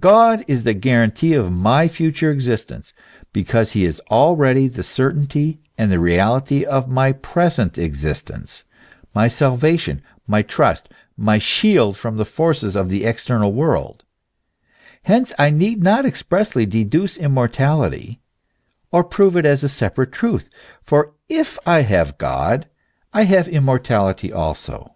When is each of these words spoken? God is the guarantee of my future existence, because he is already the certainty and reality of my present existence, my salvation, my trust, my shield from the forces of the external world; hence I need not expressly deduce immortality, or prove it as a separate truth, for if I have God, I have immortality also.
God 0.00 0.44
is 0.48 0.64
the 0.64 0.74
guarantee 0.74 1.34
of 1.34 1.52
my 1.52 1.86
future 1.86 2.32
existence, 2.32 2.92
because 3.32 3.74
he 3.74 3.84
is 3.84 4.02
already 4.10 4.66
the 4.66 4.82
certainty 4.82 5.60
and 5.78 5.88
reality 6.02 6.64
of 6.64 6.88
my 6.88 7.12
present 7.12 7.78
existence, 7.78 8.64
my 9.14 9.28
salvation, 9.28 10.02
my 10.26 10.42
trust, 10.42 10.88
my 11.16 11.38
shield 11.38 11.96
from 11.96 12.16
the 12.16 12.24
forces 12.24 12.74
of 12.74 12.88
the 12.88 13.04
external 13.04 13.52
world; 13.52 14.02
hence 15.04 15.32
I 15.38 15.50
need 15.50 15.80
not 15.80 16.04
expressly 16.04 16.66
deduce 16.66 17.16
immortality, 17.16 18.20
or 18.90 19.04
prove 19.04 19.36
it 19.36 19.46
as 19.46 19.62
a 19.62 19.68
separate 19.68 20.10
truth, 20.10 20.48
for 20.82 21.12
if 21.28 21.56
I 21.64 21.82
have 21.82 22.18
God, 22.18 22.66
I 23.12 23.22
have 23.26 23.46
immortality 23.46 24.32
also. 24.32 24.94